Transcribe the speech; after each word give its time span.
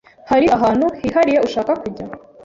Hari 0.29 0.47
ahantu 0.57 0.85
hihariye 0.99 1.39
ushaka 1.47 1.71
kujya? 1.81 2.05